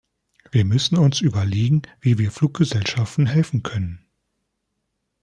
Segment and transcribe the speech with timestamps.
[0.49, 4.03] Wir müssen uns überlegen, wie wir Fluggesellschaften helfen können.